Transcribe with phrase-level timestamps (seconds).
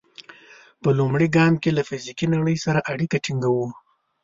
[0.81, 3.67] په لومړي ګام کې له فزیکي نړۍ سره اړیکه ټینګوو.